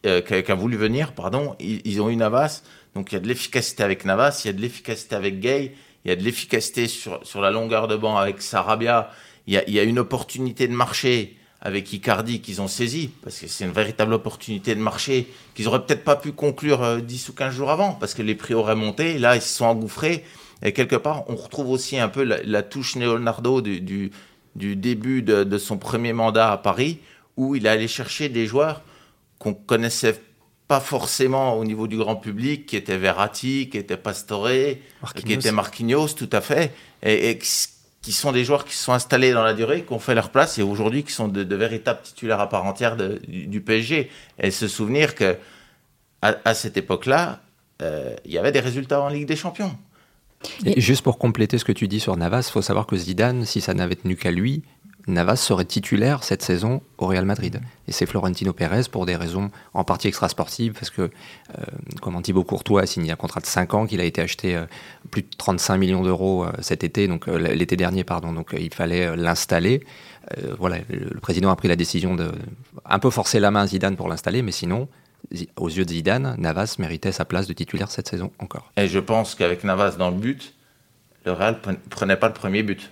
[0.06, 2.62] Euh, qui, a, voulu venir, pardon, ils, ont eu Navas.
[2.94, 5.74] Donc il y a de l'efficacité avec Navas, il y a de l'efficacité avec Gay,
[6.04, 9.10] il y a de l'efficacité sur, sur la longueur de banc avec Sarabia.
[9.46, 13.10] Il y a, il y a une opportunité de marché avec Icardi qu'ils ont saisi,
[13.22, 17.26] parce que c'est une véritable opportunité de marché qu'ils auraient peut-être pas pu conclure 10
[17.26, 19.18] euh, ou 15 jours avant, parce que les prix auraient monté.
[19.18, 20.24] Là, ils se sont engouffrés.
[20.62, 24.10] Et quelque part, on retrouve aussi un peu la, touche Leonardo du, du,
[24.54, 26.98] du début de, de, son premier mandat à Paris,
[27.36, 28.82] où il est allé chercher des joueurs
[29.38, 30.20] qu'on connaissait
[30.68, 34.48] pas forcément au niveau du grand public, qui était Verratti, qui était Pastore,
[35.14, 36.72] qui était Marquinhos, tout à fait,
[37.02, 40.14] et, qui sont des joueurs qui se sont installés dans la durée, qui ont fait
[40.14, 44.10] leur place, et aujourd'hui qui sont de, véritables titulaires à part entière du, PSG.
[44.40, 45.36] Et se souvenir que
[46.22, 47.40] à, cette époque-là,
[47.82, 49.76] euh, il y avait des résultats en Ligue des Champions.
[50.64, 53.44] Et juste pour compléter ce que tu dis sur Navas, il faut savoir que Zidane,
[53.44, 54.62] si ça n'avait tenu qu'à lui,
[55.06, 57.60] Navas serait titulaire cette saison au Real Madrid.
[57.86, 61.10] Et c'est Florentino Pérez pour des raisons en partie extrasportives, parce que, euh,
[62.02, 64.66] comme Thibaut Courtois a signé un contrat de 5 ans, qu'il a été acheté euh,
[65.10, 69.16] plus de 35 millions d'euros euh, cet été, donc l'été dernier, pardon, donc il fallait
[69.16, 69.84] l'installer.
[70.58, 72.32] voilà, le, président a pris la décision de
[72.84, 74.88] un peu forcer la main à Zidane pour l'installer, mais sinon,
[75.56, 78.72] aux yeux de Zidane, Navas méritait sa place de titulaire cette saison encore.
[78.76, 80.54] Et je pense qu'avec Navas dans le but,
[81.24, 82.90] le Real prenait pas le premier but.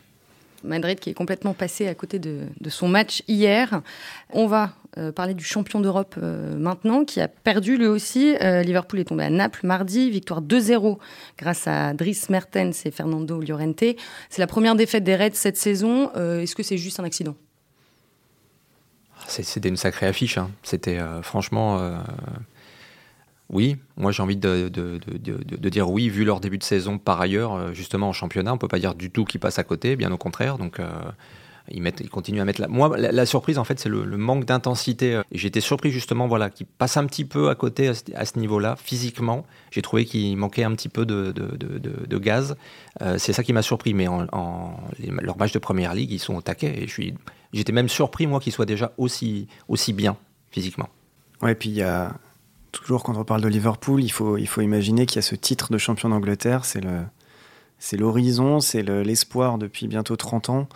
[0.64, 3.83] Madrid qui est complètement passé à côté de, son match hier.
[4.31, 8.37] On va euh, parler du champion d'Europe euh, maintenant, qui a perdu lui aussi.
[8.40, 10.98] Euh, Liverpool est tombé à Naples mardi, victoire 2-0
[11.38, 13.85] grâce à Dries Mertens et Fernando Llorente.
[14.31, 16.11] C'est la première défaite des Reds cette saison.
[16.14, 17.37] Est-ce que c'est juste un accident?
[19.27, 20.38] C'était une sacrée affiche.
[20.38, 20.50] Hein.
[20.62, 21.79] C'était franchement
[23.51, 24.69] oui, moi j'ai envie de,
[25.69, 28.69] dire oui, vu leur début de saison par ailleurs, euh, justement en championnat, on peut
[28.69, 30.57] pas dire du tout qu'ils passent à côté, bien au contraire.
[30.57, 30.91] Donc euh,
[31.71, 32.69] ils, continuent à mettre la...
[32.69, 35.21] Moi, la, surprise en fait, c'est le, manque d'intensité.
[35.31, 38.77] Et j'étais surpris justement, voilà, qu'ils passent un petit peu à côté à ce, niveau-là,
[38.77, 39.47] physiquement.
[39.71, 42.57] J'ai trouvé qu'il manquait un petit peu de, gaz.
[43.03, 43.95] Euh, c'est ça qui m'a surpris.
[43.95, 44.27] Mais en,
[45.23, 46.85] leur match de première ligue, ils sont au taquet.
[46.85, 47.15] Et
[47.53, 50.17] j'étais même surpris moi qu'ils soient déjà aussi, aussi bien
[50.51, 50.89] physiquement.
[51.43, 52.15] Ouais, puis il y a
[52.75, 55.79] toujours quand on parle de Liverpool, il faut, imaginer qu'il y a ce titre de
[55.79, 60.69] champion d'Angleterre, c'est l'horizon, c'est l'espoir depuis bientôt 30 ans.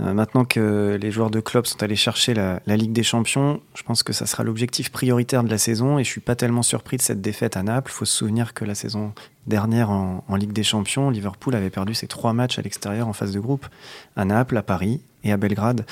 [0.00, 3.82] Euh, maintenant que les joueurs de club sont allés chercher la, Ligue des Champions, je
[3.82, 6.96] pense que ça sera l'objectif prioritaire de la saison et je suis pas tellement surpris
[6.96, 7.90] de cette défaite à Naples.
[7.92, 9.12] Il faut se souvenir que la saison
[9.48, 13.32] dernière en, Ligue des Champions, Liverpool avait perdu ses trois matchs à l'extérieur en phase
[13.32, 13.66] de groupe,
[14.14, 15.84] à Naples, à Paris et à Belgrade.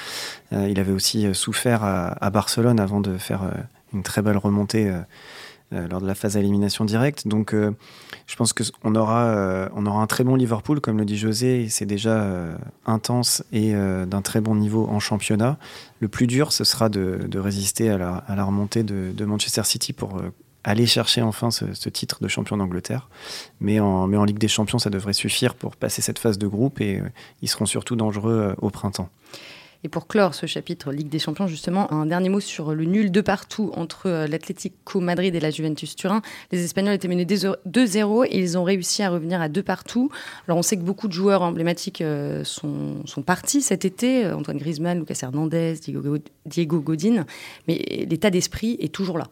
[0.52, 3.50] Euh, il avait aussi souffert à, Barcelone avant de faire euh,
[3.92, 5.00] une très belle remontée euh,
[5.72, 7.26] lors de la phase à élimination directe.
[7.26, 7.72] Donc, euh,
[8.26, 11.68] je pense qu'on aura, euh, on aura un très bon Liverpool, comme le dit José,
[11.68, 12.26] c'est déjà
[12.86, 15.58] intense et d'un très bon niveau en championnat.
[16.00, 20.20] Le plus dur, ce sera de, résister à la, remontée de, Manchester City pour
[20.64, 23.08] aller chercher enfin ce, titre de champion d'Angleterre.
[23.60, 27.02] Mais en Ligue des Champions, ça devrait suffire pour passer cette phase de groupe et
[27.42, 29.10] ils seront surtout dangereux au printemps.
[29.86, 33.12] Et pour clore ce chapitre Ligue des Champions, justement, un dernier mot sur le nul
[33.12, 36.22] de partout entre euh, l'Atlético Madrid et la Juventus Turin.
[36.50, 40.10] Les Espagnols étaient menés 2-0 et ils ont réussi à revenir à deux partout.
[40.48, 44.34] Alors on sait que beaucoup de joueurs emblématiques euh, sont, sont partis cet été, euh,
[44.34, 45.74] Antoine Griezmann, Lucas Hernandez,
[46.46, 47.24] Diego, Godin,
[47.68, 49.28] mais l'état d'esprit est toujours là.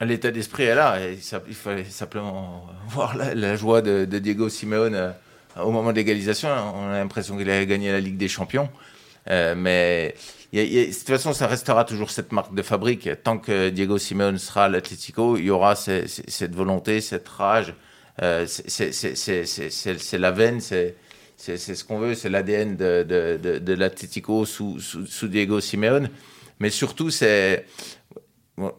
[0.00, 0.98] L'état d'esprit est là.
[1.46, 5.12] Il fallait simplement voir la, joie de, Diego Simeone
[5.62, 6.48] au moment de l'égalisation.
[6.48, 8.70] On a l'impression qu'il a gagné la Ligue des Champions.
[9.30, 10.14] Euh, mais
[10.52, 13.08] de toute façon, ça restera toujours cette marque de fabrique.
[13.22, 17.74] Tant que Diego Simeone sera à l'Atlético, il y aura cette volonté, cette rage.
[18.22, 20.94] Euh, c'est la veine, c'est
[21.36, 26.08] ce qu'on veut, c'est l'ADN de, de, de, l'Atlético sous, sous, Diego Simeone.
[26.58, 27.66] Mais surtout, c'est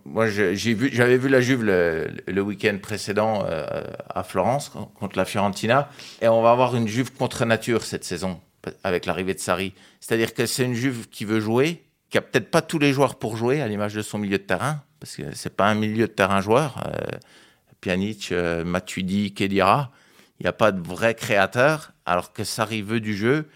[0.05, 5.17] moi, j'ai vu, j'avais vu la Juve le, le week-end précédent euh, à Florence contre
[5.17, 8.41] la Fiorentina, et on va avoir une Juve contre nature cette saison
[8.83, 9.73] avec l'arrivée de Sarri.
[9.99, 13.15] C'est-à-dire que c'est une Juve qui veut jouer, qui a peut-être pas tous les joueurs
[13.15, 16.07] pour jouer à l'image de son milieu de terrain, parce que c'est pas un milieu
[16.07, 16.83] de terrain joueur.
[16.87, 17.17] Euh,
[17.81, 19.91] Pjanic, euh, Matuidi, Kedira,
[20.39, 23.49] il n'y a pas de vrai créateur, alors que Sarri veut du jeu.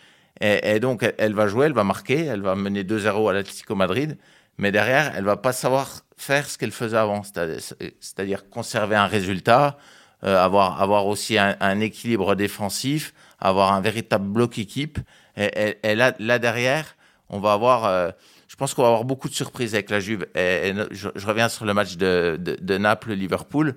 [0.44, 4.18] Et, donc, elle, va jouer, elle va marquer, elle va mener 2-0 à l'Atlético Madrid,
[4.58, 9.78] mais derrière, elle va pas savoir faire ce qu'elle faisait avant, c'est-à-dire conserver un résultat,
[10.24, 15.00] euh, avoir, avoir aussi un, équilibre défensif, avoir un véritable bloc équipe.
[15.36, 16.96] Et, là, derrière,
[17.30, 18.12] on va avoir, euh,
[18.48, 20.28] je pense qu'on va avoir beaucoup de surprises avec la Juve.
[20.36, 23.76] Et, je, reviens sur le match de, de, Naples-Liverpool.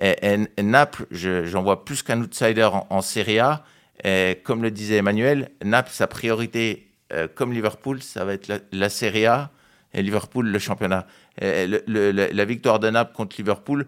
[0.00, 3.64] Et, Naples, j'en vois plus qu'un outsider en, en, Serie A.
[4.04, 8.58] Et comme le disait Emmanuel, Naples, sa priorité, euh, comme Liverpool, ça va être la,
[8.72, 9.50] la Serie A
[9.94, 11.06] et Liverpool le championnat.
[11.40, 13.86] la victoire de Naples contre Liverpool,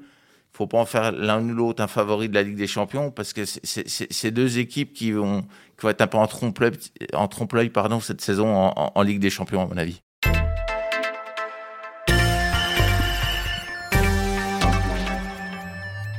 [0.58, 3.32] faut pas en faire l'un ou l'autre un favori de la Ligue des Champions parce
[3.32, 8.20] que c'est deux équipes qui vont, qui vont être un peu en trompe-l'œil pardon cette
[8.20, 10.02] saison en, Ligue des Champions à mon avis.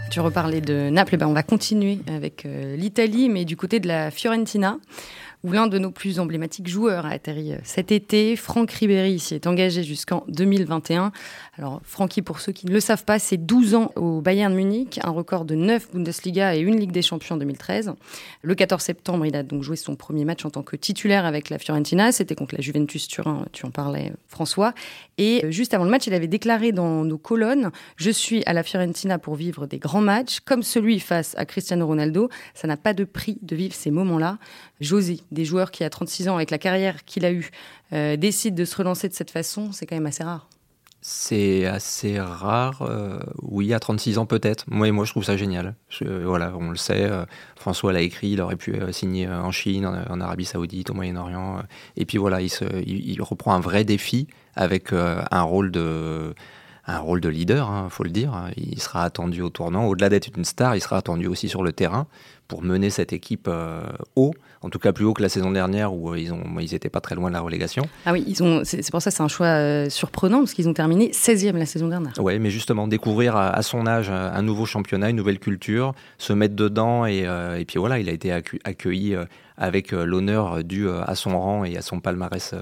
[0.10, 3.88] Tu reparlais de Naples, ben on va continuer avec euh, l'Italie, mais du côté de
[3.88, 4.78] la Fiorentina
[5.44, 8.36] où l'un de nos plus emblématiques joueurs a atterri euh, cet été.
[8.36, 11.12] Franck Ribéry s'y est engagé jusqu'en 2021.
[11.60, 14.98] Alors, Francky, pour ceux qui ne le savent pas, c'est 12 ans au Bayern Munich,
[15.04, 17.96] un record de 9 Bundesliga et une Ligue des Champions en 2013.
[18.44, 21.50] Le 14 septembre, il a donc joué son premier match en tant que titulaire avec
[21.50, 22.14] la Fiorentina.
[22.14, 24.74] C'était contre la Juventus Turin, tu en parlais, François.
[25.18, 28.54] Et euh, juste avant le match, il avait déclaré dans nos colonnes Je suis à
[28.54, 32.30] la Fiorentina pour vivre des grands matchs, comme celui face à Cristiano Ronaldo.
[32.54, 34.38] Ça n'a pas de prix de vivre ces moments-là.
[34.80, 37.52] José, des joueurs qui, à 36 ans, avec la carrière qu'il a eue,
[37.92, 40.48] euh, décident de se relancer de cette façon, c'est quand même assez rare.
[41.02, 44.66] C'est assez rare, euh, oui, à 36 ans peut-être.
[44.68, 45.76] Moi, moi, je trouve ça génial.
[46.02, 47.24] voilà, on le sait, euh,
[47.56, 51.64] François l'a écrit, il aurait pu signer en Chine, en, Arabie Saoudite, au Moyen-Orient.
[51.96, 56.34] et puis voilà, il, reprend un vrai défi avec un rôle de
[56.86, 58.50] un rôle de leader, il hein, faut le dire.
[58.58, 59.86] Il sera attendu au tournant.
[59.86, 62.08] Au-delà d'être une star, il sera attendu aussi sur le terrain
[62.48, 63.48] pour mener cette équipe
[64.16, 66.74] haut en tout cas plus haut que la saison dernière où euh, ils ont ils
[66.74, 67.84] étaient pas très loin de la relégation.
[68.06, 70.74] Ah oui, ils ont c'est pour ça c'est un choix euh, surprenant parce qu'ils ont
[70.74, 72.14] terminé 16e la saison dernière.
[72.20, 76.56] Ouais, mais justement découvrir à, son âge un nouveau championnat, une nouvelle culture, se mettre
[76.56, 79.16] dedans et, euh, et puis voilà, il a été accueilli
[79.60, 82.56] avec euh, l'honneur euh, dû euh, à son rang et à son palmarès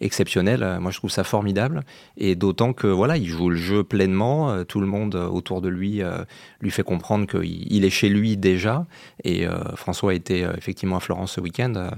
[0.00, 0.78] exceptionnel.
[0.80, 1.82] Moi, je trouve ça formidable.
[2.16, 4.64] Et d'autant que voilà, il joue le jeu pleinement.
[4.64, 6.02] Tout le monde autour de lui
[6.60, 8.86] lui fait comprendre qu'il est chez lui déjà.
[9.24, 11.90] Et François a été effectivement à Florence ce week-end.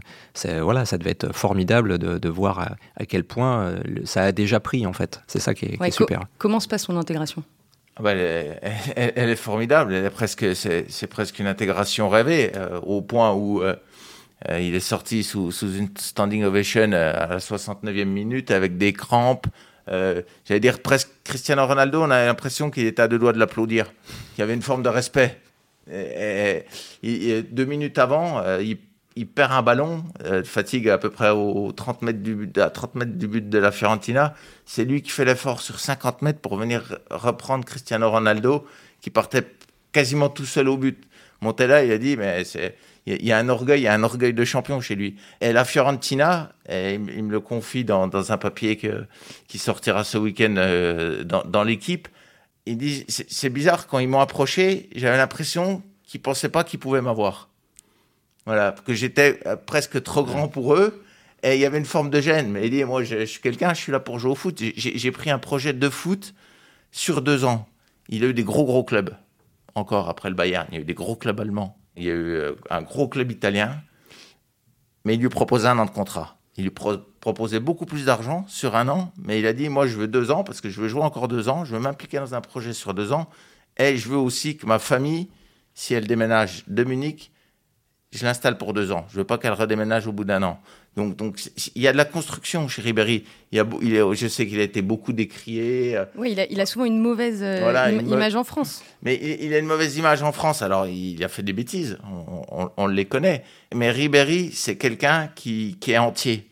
[0.60, 4.92] Voilà, ça devait être formidable de, voir à, quel point ça a déjà pris en
[4.92, 5.22] fait.
[5.26, 6.24] C'est ça qui est, super.
[6.38, 7.42] comment se passe son intégration?
[7.96, 9.92] Ah bah, elle, est, formidable.
[9.92, 12.52] Elle est presque, c'est presque une intégration rêvée,
[12.84, 13.76] au point où euh,
[14.50, 19.46] il est sorti sous, une standing ovation euh, à la 69e minute avec des crampes.
[19.88, 23.38] Euh, j'allais dire presque Cristiano Ronaldo, on a l'impression qu'il était à deux doigts de
[23.38, 23.92] l'applaudir,
[24.34, 25.40] qu'il y avait une forme de respect.
[25.88, 30.04] Deux minutes avant, il, perd un ballon,
[30.44, 33.58] fatigue à peu près au 30 mètres du but, à 30 mètres du but de
[33.58, 34.34] la Fiorentina.
[34.64, 38.64] C'est lui qui fait l'effort sur 50 mètres pour venir reprendre Cristiano Ronaldo,
[39.00, 39.44] qui partait
[39.90, 41.02] quasiment tout seul au but.
[41.40, 42.76] Montella, il a dit, mais c'est
[43.06, 45.16] il y a un orgueil, il y a un orgueil de champion chez lui.
[45.40, 51.24] Et la Fiorentina, il me le confie dans, un papier qui sortira ce week-end euh,
[51.24, 52.08] dans, l'équipe.
[52.66, 57.00] Il dit c'est bizarre quand ils m'ont approché, j'avais l'impression qu'ils pensaient pas qu'ils pouvaient
[57.00, 57.48] m'avoir.
[58.46, 61.02] Voilà, que j'étais euh, presque trop grand pour eux.
[61.42, 62.50] Et il y avait une forme de gêne.
[62.50, 64.62] Mais il dit moi, je, suis quelqu'un, je suis là pour jouer au foot.
[64.76, 66.34] J'ai pris un projet de foot
[66.92, 67.68] sur deux ans.
[68.08, 69.16] Il a eu des gros gros clubs.
[69.74, 71.76] Encore après le Bayern, il y a eu des gros clubs allemands.
[71.96, 73.80] Il y a eu euh, un gros club italien,
[75.04, 76.38] mais il lui proposait un an de contrat.
[76.56, 79.96] Il lui proposait beaucoup plus d'argent sur un an, mais il a dit Moi, je
[79.96, 82.34] veux deux ans parce que je veux jouer encore deux ans, je veux m'impliquer dans
[82.34, 83.28] un projet sur deux ans,
[83.78, 85.30] et je veux aussi que ma famille,
[85.74, 87.32] si elle déménage de Munich,
[88.12, 89.06] je l'installe pour deux ans.
[89.08, 90.60] Je veux pas qu'elle redéménage au bout d'un an.
[90.96, 91.40] Donc, donc
[91.74, 93.24] il y a de la construction chez Ribéry.
[93.50, 95.96] Il y a, il je sais qu'il a été beaucoup décrié.
[95.96, 96.04] Euh.
[96.16, 98.82] Oui, il a, il a souvent une mauvaise euh, image en France.
[99.02, 100.60] Mais il, a une mauvaise image en France.
[100.60, 101.98] Alors, il a fait des bêtises.
[102.50, 103.42] On, on, les connaît.
[103.74, 106.46] Mais Ribéry, c'est quelqu'un qui, qui, est entier.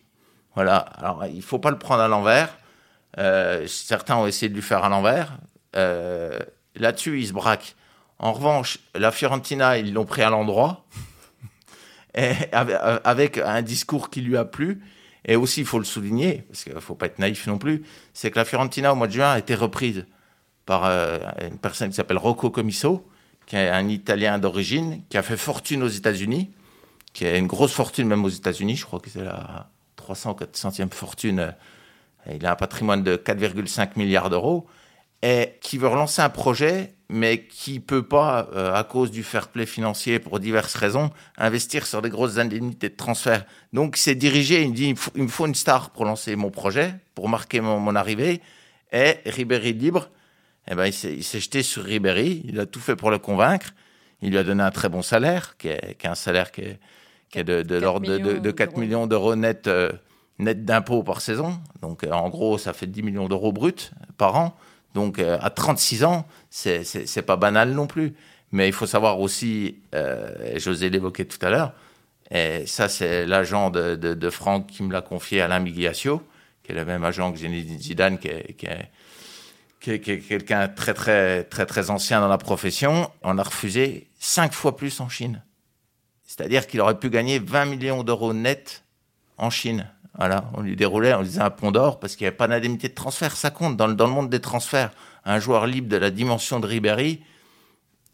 [0.55, 0.77] Voilà.
[0.77, 2.57] Alors, il faut pas le prendre à l'envers.
[3.19, 5.39] Euh, certains ont essayé de lui faire à l'envers.
[5.77, 6.39] Euh,
[6.77, 7.75] Là-dessus, il se braque.
[8.19, 10.85] En revanche, la Fiorentina, ils l'ont pris à l'endroit.
[12.15, 14.81] Avec un discours qui lui a plu.
[15.27, 17.83] Et aussi, il faut le souligner, parce qu'il ne faut pas être naïf non plus,
[18.15, 20.07] c'est que la Fiorentina, au mois de juin, a été reprise
[20.65, 23.07] par euh, une personne qui s'appelle Rocco Comiso,
[23.47, 26.51] qui est un Italien d'origine, qui a fait fortune aux États-Unis,
[27.13, 30.91] qui a une grosse fortune même aux États-Unis, je crois que c'est la 300 400e
[30.91, 31.55] fortune.
[32.33, 34.67] Il a un patrimoine de 4,5 milliards d'euros,
[35.23, 39.49] et qui veut relancer un projet mais qui peut pas, euh, à cause du fair
[39.49, 43.45] play financier pour diverses raisons, investir sur des grosses indemnités de transfert.
[43.73, 47.29] Donc, c'est dirigé, il dit, il, me faut une star pour lancer mon projet, pour
[47.29, 48.41] marquer mon, arrivée.
[48.93, 50.09] Et Ribéry libre,
[50.71, 53.75] eh ben, il s'est jeté sur Ribéry, il a tout fait pour le convaincre.
[54.23, 56.63] Il lui a donné un très bon salaire, qui est, un salaire qui
[57.35, 59.91] est, de, l'ordre de, 4 millions d'euros net, euh,
[60.39, 61.59] net d'impôts par saison.
[61.83, 64.57] Donc, euh, en gros, ça fait 10 millions d'euros bruts par an.
[64.95, 68.15] Donc euh, à 36 ans, c'est pas banal non plus.
[68.53, 71.73] Mais il faut savoir aussi, euh, José l'évoquait tout à l'heure,
[72.33, 76.21] et ça c'est l'agent de, de, Franck qui me l'a confié, Alain Migliaccio,
[76.65, 80.95] qui est le même agent que Zidane, qui est, qui est, qui est quelqu'un très
[80.95, 83.11] très très très ancien dans la profession.
[83.23, 85.43] On a refusé cinq fois plus en Chine.
[86.27, 88.85] C'est-à-dire qu'il aurait pu gagner 20 millions d'euros net
[89.37, 89.89] en Chine.
[90.21, 92.47] Voilà, on lui déroulait, on lui disait un pont d'or parce qu'il n'y avait pas
[92.47, 93.35] d'indemnité de transfert.
[93.35, 94.91] Ça compte dans le, monde des transferts.
[95.25, 97.23] Un joueur libre de la dimension de Ribéry,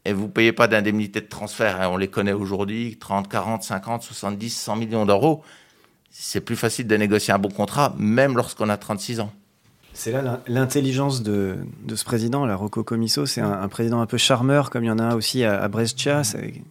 [0.05, 1.81] et vous ne payez pas d'indemnité de transfert.
[1.81, 5.43] Hein, on les connaît aujourd'hui, 30, 40, 50, 70, 100 millions d'euros.
[6.09, 9.33] C'est plus facile de négocier un bon contrat, même lorsqu'on a 36 ans.
[9.97, 11.57] C'est là l'intelligence de,
[11.93, 13.25] ce président, la Rocco Comiso.
[13.25, 16.21] C'est un, président un peu charmeur, comme il y en a aussi à, Brescia.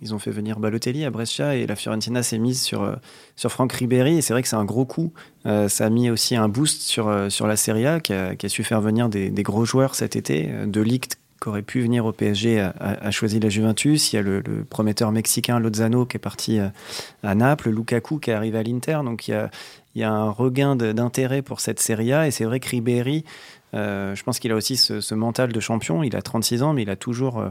[0.01, 2.95] Ils ont fait venir Balotelli à Brescia et la Fiorentina s'est mise sur, euh,
[3.35, 4.19] sur Franck Ribéry.
[4.19, 5.12] Et c'est vrai que c'est un gros coup.
[5.45, 8.37] Euh, ça a mis aussi un boost sur, euh, sur la Serie A qui a,
[8.49, 10.49] su faire venir des, gros joueurs cet été.
[10.65, 14.12] De Ligt qui aurait pu venir au PSG a, choisi la Juventus.
[14.12, 18.35] Il y a le, prometteur mexicain Lozano qui est parti à, Naples, Lukaku qui est
[18.35, 19.01] arrivé à l'Inter.
[19.05, 19.51] Donc il y a,
[19.97, 22.27] il y a un regain d'intérêt pour cette Serie A.
[22.27, 23.25] Et c'est vrai que Ribéry,
[23.73, 26.03] euh, je pense qu'il a aussi ce, mental de champion.
[26.03, 27.49] Il a 36 ans, mais il a toujours euh,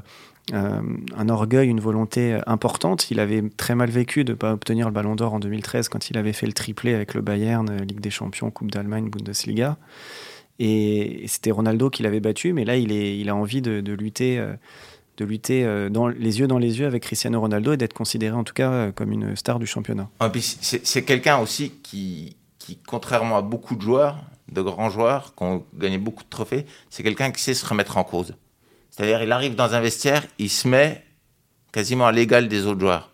[0.54, 0.80] euh,
[1.18, 3.10] un orgueil, une volonté importante.
[3.10, 6.12] Il avait très mal vécu de ne pas obtenir le Ballon d'Or en 2013 quand
[6.12, 9.78] il avait fait le triplé avec le Bayern, Ligue des Champions, Coupe d'Allemagne, Bundesliga.
[10.60, 14.40] Et, c'était Ronaldo qui l'avait battu, mais là, il, a envie de lutter
[15.18, 18.36] de lutter euh, dans, les yeux dans les yeux avec Cristiano Ronaldo et d'être considéré
[18.36, 20.10] en tout cas euh, comme une star du championnat.
[20.20, 24.18] Ah, c'est quelqu'un aussi qui, qui, contrairement à beaucoup de joueurs,
[24.52, 27.98] de grands joueurs qui ont gagné beaucoup de trophées, c'est quelqu'un qui sait se remettre
[27.98, 28.36] en cause.
[28.90, 31.04] C'est-à-dire, il arrive dans un vestiaire, il se met
[31.72, 33.12] quasiment à l'égal des autres joueurs.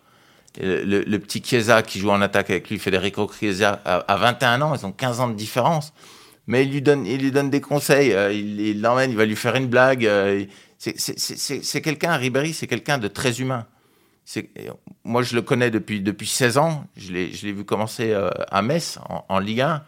[0.60, 4.84] Le, petit Chiesa qui joue en attaque avec lui, Federico Chiesa, à, 21 ans, ils
[4.84, 5.92] ont 15 ans de différence.
[6.46, 9.36] Mais il lui donne, il lui donne des conseils, euh, il l'emmène, il va lui
[9.36, 10.04] faire une blague,
[10.82, 13.66] c'est quelqu'un, Ribéry, c'est quelqu'un de très humain.
[15.04, 16.84] Moi, je le connais depuis, depuis 16 ans.
[16.96, 19.84] Je l'ai vu commencer euh, à Metz, en, Ligue 1.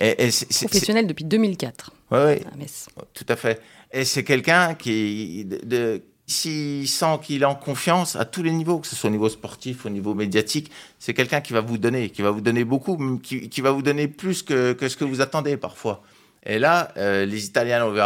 [0.00, 0.28] Et,
[0.62, 1.92] Professionnel depuis 2004.
[2.10, 2.88] Oui, ouais, à Metz.
[3.14, 3.62] Tout à fait.
[3.92, 8.78] Et c'est quelqu'un qui, de, s'il sent qu'il est en confiance à tous les niveaux,
[8.78, 12.10] que ce soit au niveau sportif, au niveau médiatique, c'est quelqu'un qui va vous donner,
[12.10, 15.04] qui va vous donner beaucoup, qui, qui va vous donner plus que, que, ce que
[15.04, 16.02] vous attendez parfois.
[16.44, 18.00] Et là, euh, les Italiens ont vu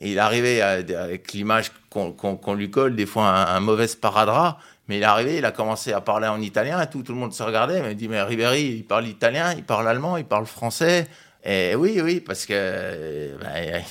[0.00, 4.58] il est arrivé avec l'image qu'on lui colle, des fois un, mauvais sparadrap,
[4.88, 7.42] mais il est arrivé, il a commencé à parler en italien tout, le monde se
[7.42, 11.06] regardait, mais il dit, mais Ribéry, il parle italien, il parle allemand, il parle français.
[11.42, 13.82] Et oui, oui, parce que ben,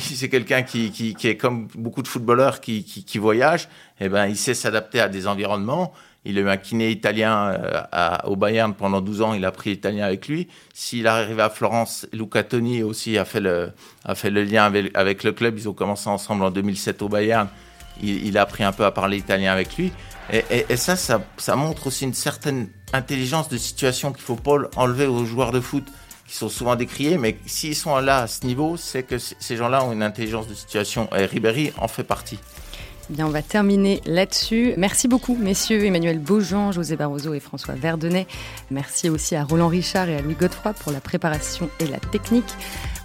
[0.00, 3.68] c'est quelqu'un qui, est comme beaucoup de footballeurs qui, qui, qui voyagent,
[4.00, 5.92] et ben, il sait s'adapter à des environnements.
[6.26, 9.70] Il a eu un kiné italien euh, au Bayern pendant 12 ans, il a appris
[9.70, 10.48] l'italien avec lui.
[10.74, 13.72] S'il est arrivé à Florence, Luca Toni aussi a fait le,
[14.04, 15.58] a fait le lien avec, le club.
[15.58, 17.48] Ils ont commencé ensemble en 2007 au Bayern.
[18.02, 19.92] Il, a appris un peu à parler italien avec lui.
[20.32, 25.24] Et, ça, ça, montre aussi une certaine intelligence de situation qu'il faut pas enlever aux
[25.24, 25.84] joueurs de foot
[26.26, 29.84] qui sont souvent décriés, mais s'ils sont là à ce niveau, c'est que ces gens-là
[29.84, 31.08] ont une intelligence de situation.
[31.14, 32.38] Et Ribéry en fait partie.
[33.10, 34.74] Bien, on va terminer là-dessus.
[34.76, 38.28] Merci beaucoup, messieurs Emmanuel Beaujean, José Barroso et François Verdenay.
[38.70, 42.54] Merci aussi à Roland Richard et à Louis Godefroy pour la préparation et la technique.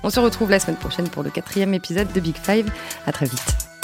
[0.04, 2.72] On se retrouve la semaine prochaine pour le quatrième épisode de Big Five.
[3.08, 3.75] À très vite.